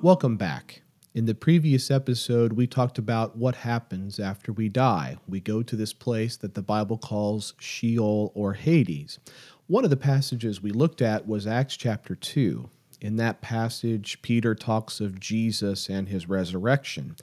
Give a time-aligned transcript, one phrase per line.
[0.00, 0.82] Welcome back.
[1.12, 5.16] In the previous episode, we talked about what happens after we die.
[5.26, 9.18] We go to this place that the Bible calls Sheol or Hades.
[9.66, 12.70] One of the passages we looked at was Acts chapter 2.
[13.00, 17.16] In that passage, Peter talks of Jesus and his resurrection.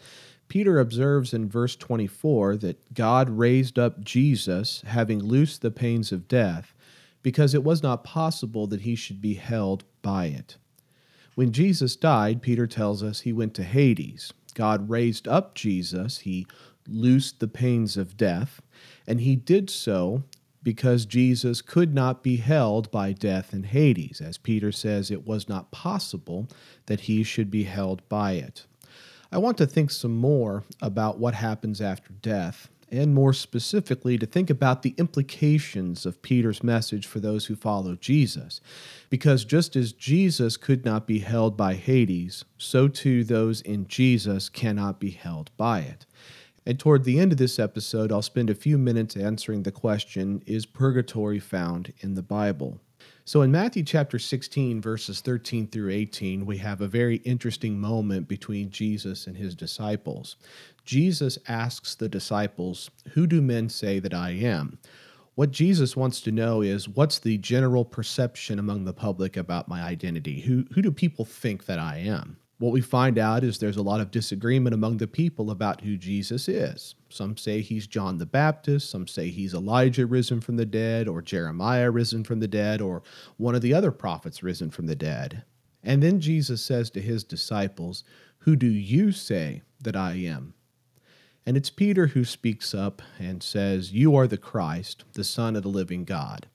[0.49, 6.27] Peter observes in verse 24 that God raised up Jesus, having loosed the pains of
[6.27, 6.73] death,
[7.23, 10.57] because it was not possible that he should be held by it.
[11.35, 14.33] When Jesus died, Peter tells us he went to Hades.
[14.53, 16.47] God raised up Jesus, he
[16.87, 18.61] loosed the pains of death,
[19.05, 20.23] and he did so
[20.63, 24.21] because Jesus could not be held by death in Hades.
[24.21, 26.47] As Peter says, it was not possible
[26.87, 28.65] that he should be held by it.
[29.31, 34.25] I want to think some more about what happens after death, and more specifically, to
[34.25, 38.61] think about the implications of Peter's message for those who follow Jesus.
[39.09, 44.49] Because just as Jesus could not be held by Hades, so too those in Jesus
[44.49, 46.05] cannot be held by it.
[46.65, 50.41] And toward the end of this episode, I'll spend a few minutes answering the question
[50.45, 52.79] Is purgatory found in the Bible?
[53.27, 58.27] So in Matthew chapter 16, verses 13 through 18, we have a very interesting moment
[58.27, 60.35] between Jesus and his disciples.
[60.83, 64.77] Jesus asks the disciples, Who do men say that I am?
[65.33, 69.81] What Jesus wants to know is what's the general perception among the public about my
[69.81, 70.41] identity?
[70.41, 72.37] Who, who do people think that I am?
[72.57, 75.97] What we find out is there's a lot of disagreement among the people about who
[75.97, 76.95] Jesus is.
[77.09, 81.21] Some say he's John the Baptist, some say he's Elijah risen from the dead, or
[81.21, 83.03] Jeremiah risen from the dead, or
[83.35, 85.43] one of the other prophets risen from the dead.
[85.83, 88.05] And then Jesus says to his disciples,
[88.39, 90.53] Who do you say that I am?
[91.45, 95.63] And it's Peter who speaks up and says, You are the Christ, the Son of
[95.63, 96.47] the living God.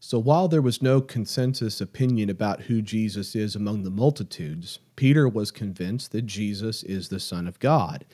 [0.00, 5.28] So while there was no consensus opinion about who Jesus is among the multitudes, Peter
[5.28, 8.04] was convinced that Jesus is the Son of God.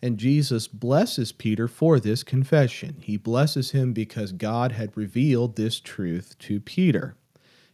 [0.00, 2.96] And Jesus blesses Peter for this confession.
[3.00, 7.14] He blesses him because God had revealed this truth to Peter.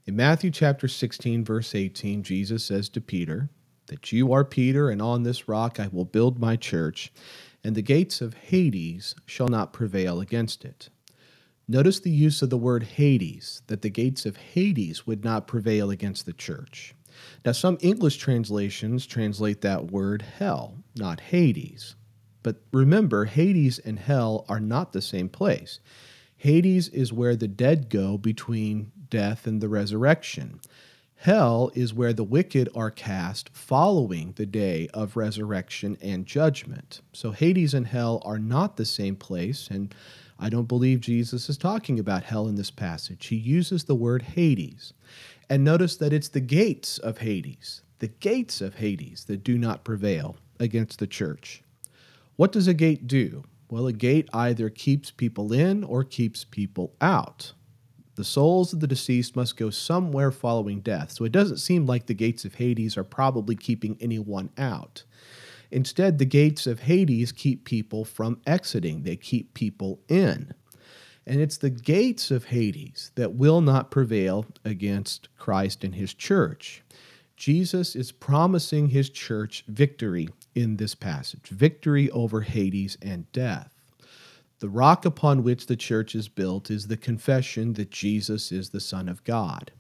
[0.07, 3.51] In Matthew chapter 16, verse 18, Jesus says to Peter,
[3.87, 7.13] That you are Peter, and on this rock I will build my church,
[7.63, 10.89] and the gates of Hades shall not prevail against it.
[11.71, 15.91] Notice the use of the word Hades, that the gates of Hades would not prevail
[15.91, 16.95] against the church.
[17.45, 21.95] Now, some English translations translate that word hell, not Hades.
[22.43, 25.81] But remember, Hades and hell are not the same place.
[26.39, 30.61] Hades is where the dead go between death and the resurrection.
[31.17, 37.01] Hell is where the wicked are cast following the day of resurrection and judgment.
[37.13, 39.93] So Hades and hell are not the same place, and
[40.39, 43.27] I don't believe Jesus is talking about hell in this passage.
[43.27, 44.93] He uses the word Hades.
[45.51, 49.85] And notice that it's the gates of Hades, the gates of Hades that do not
[49.85, 51.63] prevail against the church.
[52.37, 53.45] What does a gate do?
[53.71, 57.53] Well, a gate either keeps people in or keeps people out.
[58.15, 62.07] The souls of the deceased must go somewhere following death, so it doesn't seem like
[62.07, 65.05] the gates of Hades are probably keeping anyone out.
[65.71, 70.55] Instead, the gates of Hades keep people from exiting, they keep people in.
[71.27, 76.83] And it's the gates of Hades that will not prevail against Christ and his church.
[77.37, 83.73] Jesus is promising his church victory in this passage victory over Hades and death.
[84.61, 88.81] The rock upon which the church is built is the confession that Jesus is the
[88.81, 89.71] Son of God.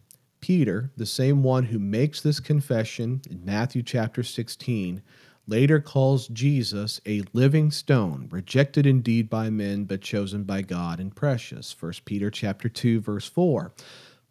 [0.40, 5.02] Peter, the same one who makes this confession in Matthew chapter 16,
[5.48, 11.16] later calls Jesus a living stone, rejected indeed by men but chosen by God and
[11.16, 11.74] precious.
[11.80, 13.72] 1 Peter chapter 2 verse 4.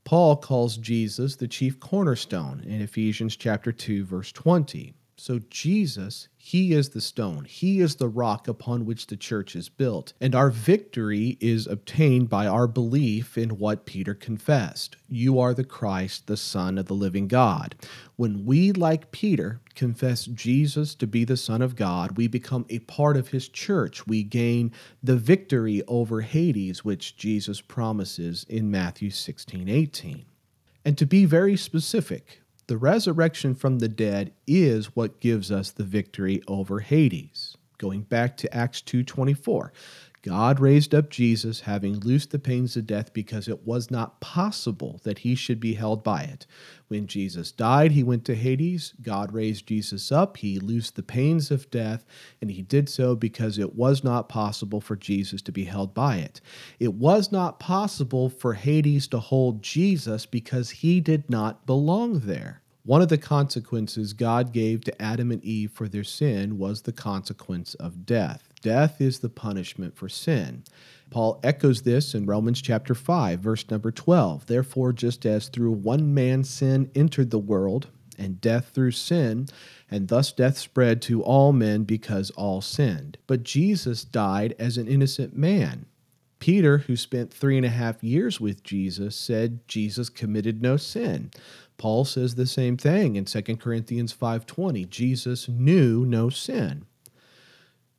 [0.06, 4.94] Paul calls Jesus the chief cornerstone in Ephesians chapter 2 verse 20.
[5.20, 9.68] So, Jesus, He is the stone, He is the rock upon which the church is
[9.68, 10.14] built.
[10.22, 15.64] And our victory is obtained by our belief in what Peter confessed You are the
[15.64, 17.74] Christ, the Son of the living God.
[18.16, 22.78] When we, like Peter, confess Jesus to be the Son of God, we become a
[22.80, 24.06] part of His church.
[24.06, 24.72] We gain
[25.02, 30.26] the victory over Hades, which Jesus promises in Matthew 16 18.
[30.86, 35.84] And to be very specific, the resurrection from the dead is what gives us the
[35.84, 37.58] victory over Hades.
[37.78, 39.72] Going back to Acts 2:24,
[40.24, 45.00] God raised up Jesus, having loosed the pains of death, because it was not possible
[45.04, 46.46] that he should be held by it.
[46.88, 48.94] When Jesus died, he went to Hades.
[49.02, 50.38] God raised Jesus up.
[50.38, 52.06] He loosed the pains of death,
[52.42, 56.18] and he did so because it was not possible for Jesus to be held by
[56.18, 56.42] it.
[56.80, 62.62] It was not possible for Hades to hold Jesus because he did not belong there.
[62.88, 66.94] One of the consequences God gave to Adam and Eve for their sin was the
[66.94, 68.48] consequence of death.
[68.62, 70.64] Death is the punishment for sin.
[71.10, 74.46] Paul echoes this in Romans chapter 5, verse number 12.
[74.46, 77.88] Therefore, just as through one man sin entered the world,
[78.18, 79.48] and death through sin,
[79.92, 83.18] and thus death spread to all men because all sinned.
[83.28, 85.88] But Jesus died as an innocent man.
[86.40, 91.32] Peter, who spent three and a half years with Jesus, said Jesus committed no sin.
[91.78, 94.86] Paul says the same thing in 2 Corinthians 5:20.
[94.86, 96.86] Jesus knew no sin.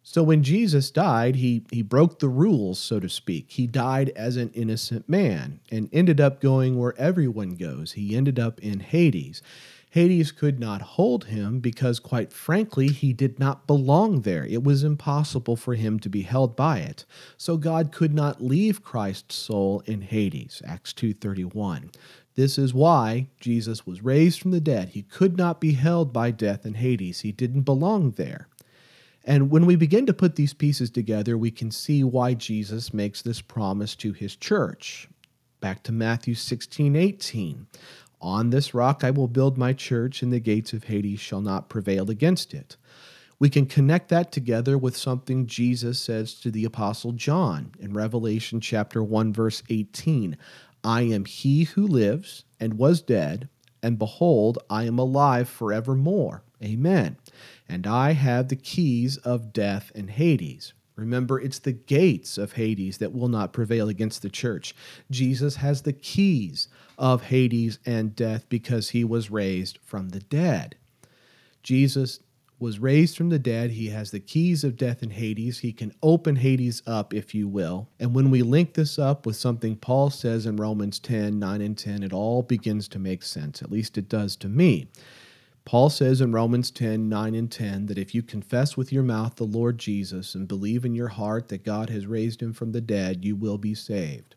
[0.02, 3.50] So when Jesus died, he, he broke the rules, so to speak.
[3.50, 7.92] He died as an innocent man and ended up going where everyone goes.
[7.92, 9.42] He ended up in Hades.
[9.90, 14.46] Hades could not hold him because, quite frankly, he did not belong there.
[14.46, 17.04] It was impossible for him to be held by it.
[17.36, 20.62] So God could not leave Christ's soul in Hades.
[20.64, 21.90] Acts 2:31.
[22.38, 24.90] This is why Jesus was raised from the dead.
[24.90, 27.22] He could not be held by death in Hades.
[27.22, 28.46] He didn't belong there.
[29.24, 33.22] And when we begin to put these pieces together, we can see why Jesus makes
[33.22, 35.08] this promise to his church.
[35.58, 37.66] Back to Matthew 16 18.
[38.20, 41.68] On this rock I will build my church, and the gates of Hades shall not
[41.68, 42.76] prevail against it.
[43.40, 48.60] We can connect that together with something Jesus says to the Apostle John in Revelation
[48.60, 50.36] chapter 1, verse 18.
[50.88, 53.50] I am he who lives and was dead,
[53.82, 56.44] and behold, I am alive forevermore.
[56.64, 57.18] Amen.
[57.68, 60.72] And I have the keys of death and Hades.
[60.96, 64.74] Remember, it's the gates of Hades that will not prevail against the church.
[65.10, 70.74] Jesus has the keys of Hades and death because he was raised from the dead.
[71.62, 72.20] Jesus
[72.58, 73.70] was raised from the dead.
[73.70, 75.60] He has the keys of death and Hades.
[75.60, 77.88] He can open Hades up, if you will.
[78.00, 81.78] And when we link this up with something Paul says in Romans 10 9 and
[81.78, 83.62] 10, it all begins to make sense.
[83.62, 84.88] At least it does to me.
[85.64, 89.36] Paul says in Romans 10 9 and 10 that if you confess with your mouth
[89.36, 92.80] the Lord Jesus and believe in your heart that God has raised him from the
[92.80, 94.34] dead, you will be saved.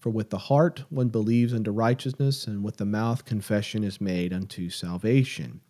[0.00, 4.32] For with the heart one believes unto righteousness, and with the mouth confession is made
[4.32, 5.60] unto salvation.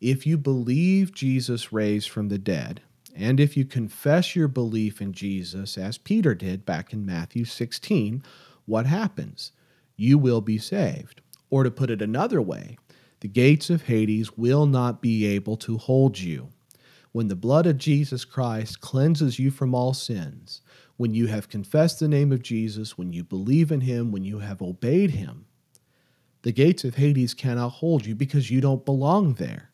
[0.00, 2.82] If you believe Jesus raised from the dead,
[3.14, 8.22] and if you confess your belief in Jesus, as Peter did back in Matthew 16,
[8.66, 9.52] what happens?
[9.96, 11.22] You will be saved.
[11.48, 12.76] Or to put it another way,
[13.20, 16.50] the gates of Hades will not be able to hold you.
[17.12, 20.60] When the blood of Jesus Christ cleanses you from all sins,
[20.98, 24.40] when you have confessed the name of Jesus, when you believe in him, when you
[24.40, 25.46] have obeyed him,
[26.42, 29.70] the gates of Hades cannot hold you because you don't belong there.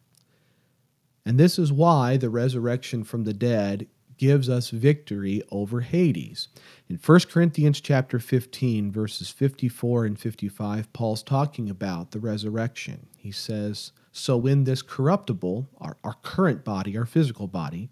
[1.25, 3.87] And this is why the resurrection from the dead
[4.17, 6.49] gives us victory over Hades.
[6.89, 13.09] In 1 Corinthians chapter 15 verses 54 and 55 Paul's talking about the resurrection.
[13.17, 17.91] He says, "So when this corruptible, our, our current body, our physical body,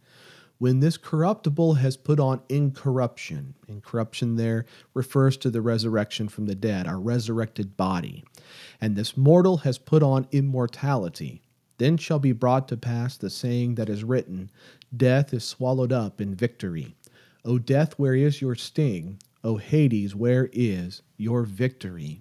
[0.59, 6.55] when this corruptible has put on incorruption, incorruption there refers to the resurrection from the
[6.55, 8.25] dead, our resurrected body,
[8.81, 11.41] and this mortal has put on immortality,
[11.81, 14.51] then shall be brought to pass the saying that is written
[14.95, 16.95] Death is swallowed up in victory.
[17.43, 19.19] O death, where is your sting?
[19.43, 22.21] O Hades, where is your victory?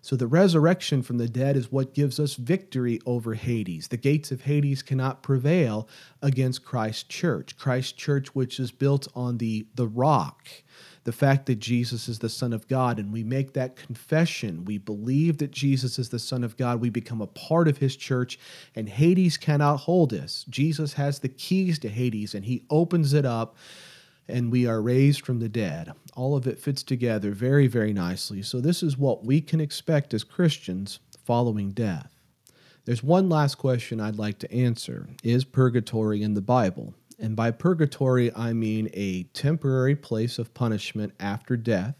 [0.00, 3.88] So the resurrection from the dead is what gives us victory over Hades.
[3.88, 5.88] The gates of Hades cannot prevail
[6.22, 7.56] against Christ's church.
[7.58, 10.48] Christ's church, which is built on the, the rock,
[11.04, 14.64] the fact that Jesus is the Son of God, and we make that confession.
[14.64, 16.80] We believe that Jesus is the Son of God.
[16.80, 18.38] We become a part of His church,
[18.74, 20.44] and Hades cannot hold us.
[20.48, 23.56] Jesus has the keys to Hades, and He opens it up,
[24.28, 25.92] and we are raised from the dead.
[26.14, 28.42] All of it fits together very, very nicely.
[28.42, 32.20] So, this is what we can expect as Christians following death.
[32.84, 36.94] There's one last question I'd like to answer Is purgatory in the Bible?
[37.20, 41.96] And by purgatory, I mean a temporary place of punishment after death,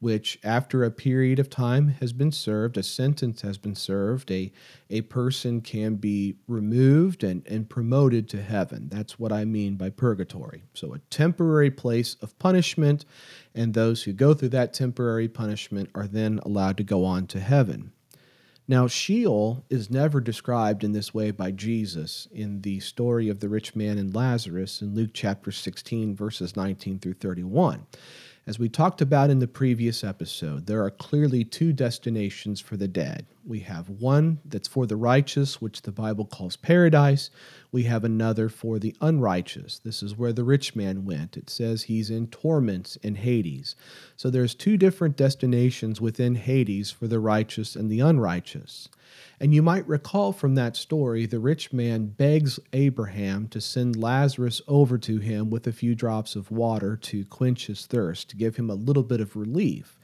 [0.00, 4.52] which, after a period of time has been served, a sentence has been served, a,
[4.90, 8.90] a person can be removed and, and promoted to heaven.
[8.90, 10.64] That's what I mean by purgatory.
[10.74, 13.06] So, a temporary place of punishment,
[13.54, 17.40] and those who go through that temporary punishment are then allowed to go on to
[17.40, 17.92] heaven.
[18.66, 23.48] Now, Sheol is never described in this way by Jesus in the story of the
[23.50, 27.86] rich man and Lazarus in Luke chapter 16, verses 19 through 31.
[28.46, 32.86] As we talked about in the previous episode, there are clearly two destinations for the
[32.86, 33.24] dead.
[33.42, 37.30] We have one that's for the righteous, which the Bible calls paradise.
[37.72, 39.78] We have another for the unrighteous.
[39.78, 41.38] This is where the rich man went.
[41.38, 43.76] It says he's in torments in Hades.
[44.14, 48.90] So there's two different destinations within Hades for the righteous and the unrighteous.
[49.40, 54.62] And you might recall from that story, the rich man begs Abraham to send Lazarus
[54.66, 58.56] over to him with a few drops of water to quench his thirst, to give
[58.56, 59.98] him a little bit of relief.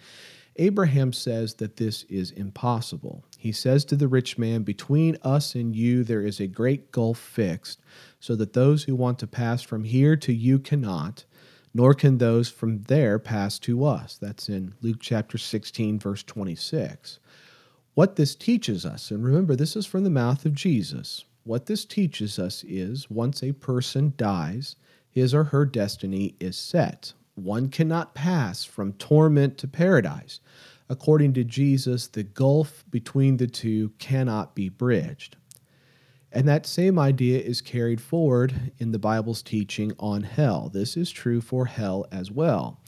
[0.56, 3.24] Abraham says that this is impossible.
[3.38, 7.18] He says to the rich man, Between us and you there is a great gulf
[7.18, 7.80] fixed,
[8.18, 11.24] so that those who want to pass from here to you cannot,
[11.72, 14.18] nor can those from there pass to us.
[14.18, 17.20] That's in Luke chapter 16, verse 26.
[17.94, 21.24] What this teaches us, and remember, this is from the mouth of Jesus.
[21.42, 24.76] What this teaches us is once a person dies,
[25.10, 27.14] his or her destiny is set.
[27.34, 30.40] One cannot pass from torment to paradise.
[30.88, 35.36] According to Jesus, the gulf between the two cannot be bridged.
[36.32, 40.70] And that same idea is carried forward in the Bible's teaching on hell.
[40.72, 42.80] This is true for hell as well.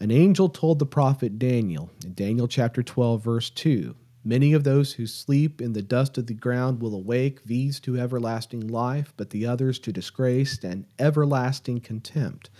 [0.00, 4.94] An angel told the prophet Daniel in Daniel chapter 12, verse 2 Many of those
[4.94, 9.30] who sleep in the dust of the ground will awake, these to everlasting life, but
[9.30, 12.50] the others to disgrace and everlasting contempt.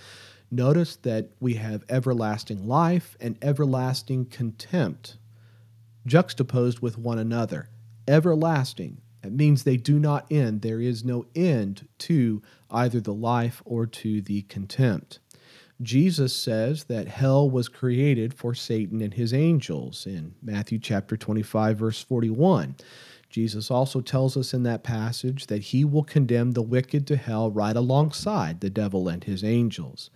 [0.51, 5.17] Notice that we have everlasting life and everlasting contempt
[6.07, 7.69] juxtaposed with one another.
[8.09, 10.63] Everlasting, it means they do not end.
[10.63, 15.19] There is no end to either the life or to the contempt.
[15.83, 21.79] Jesus says that hell was created for Satan and his angels in Matthew chapter 25
[21.79, 22.77] verse 41.
[23.31, 27.51] Jesus also tells us in that passage that he will condemn the wicked to hell
[27.51, 30.11] right alongside the devil and his angels.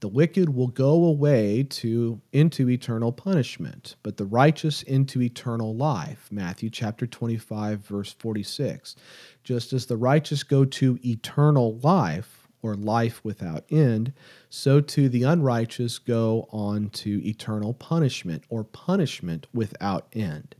[0.00, 6.28] The wicked will go away to into eternal punishment, but the righteous into eternal life.
[6.30, 8.96] Matthew chapter 25 verse 46.
[9.44, 14.12] Just as the righteous go to eternal life, or life without end,
[14.48, 20.54] so too the unrighteous go on to eternal punishment or punishment without end.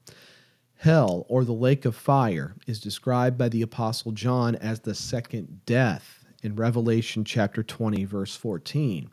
[0.79, 5.65] Hell, or the lake of fire, is described by the Apostle John as the second
[5.65, 9.11] death in Revelation chapter 20, verse 14.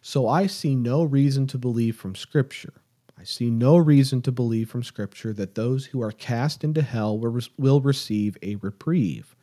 [0.00, 2.72] So I see no reason to believe from Scripture.
[3.20, 7.18] I see no reason to believe from Scripture that those who are cast into hell
[7.56, 9.36] will receive a reprieve.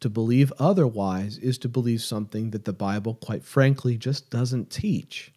[0.00, 5.32] To believe otherwise is to believe something that the Bible, quite frankly, just doesn't teach.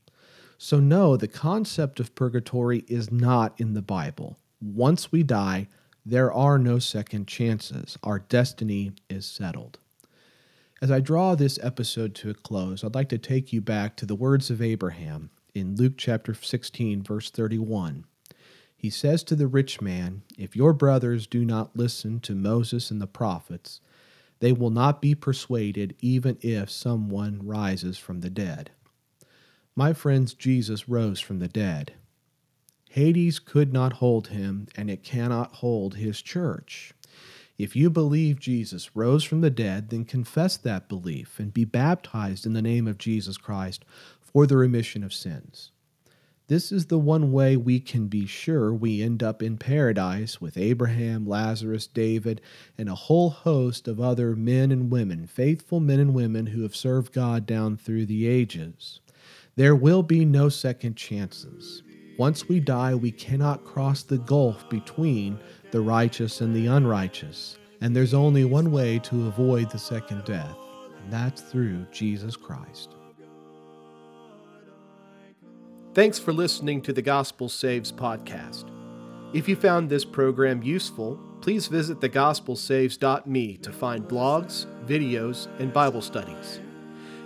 [0.57, 4.37] So, no, the concept of purgatory is not in the Bible.
[4.59, 5.67] Once we die,
[6.05, 7.97] there are no second chances.
[8.01, 9.77] Our destiny is settled.
[10.81, 14.05] As I draw this episode to a close, I'd like to take you back to
[14.05, 18.05] the words of Abraham in Luke chapter 16, verse 31.
[18.75, 23.01] He says to the rich man, If your brothers do not listen to Moses and
[23.01, 23.81] the prophets,
[24.39, 28.71] they will not be persuaded even if someone rises from the dead.
[29.75, 31.93] My friends, Jesus rose from the dead.
[32.89, 36.93] Hades could not hold him, and it cannot hold his church.
[37.57, 42.45] If you believe Jesus rose from the dead, then confess that belief and be baptized
[42.45, 43.83] in the name of Jesus Christ
[44.19, 45.71] for the remission of sins.
[46.47, 50.57] This is the one way we can be sure we end up in paradise with
[50.57, 52.39] Abraham, Lazarus, David,
[52.77, 56.73] and a whole host of other men and women, faithful men and women who have
[56.73, 59.01] served God down through the ages.
[59.57, 61.83] There will be no second chances.
[62.17, 65.37] Once we die, we cannot cross the gulf between
[65.71, 67.57] the righteous and the unrighteous.
[67.81, 70.55] And there's only one way to avoid the second death,
[71.03, 72.95] and that's through Jesus Christ.
[75.97, 78.69] Thanks for listening to the Gospel Saves podcast.
[79.33, 86.03] If you found this program useful, please visit thegospelsaves.me to find blogs, videos, and Bible
[86.03, 86.59] studies.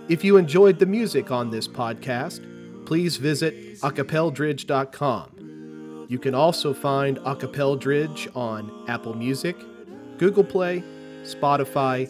[0.08, 6.06] If you enjoyed the music on this podcast, please visit acapeldridge.com.
[6.08, 9.58] You can also find Acapeldridge on Apple Music,
[10.18, 10.82] Google Play,
[11.24, 12.08] Spotify,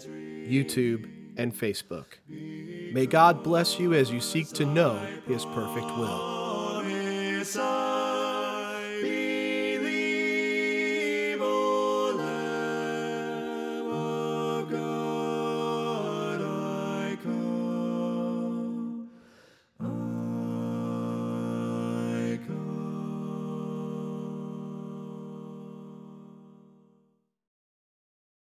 [0.48, 2.06] YouTube, and Facebook.
[2.30, 6.41] May God bless you as you seek to know His perfect will.
[7.42, 7.91] Listen.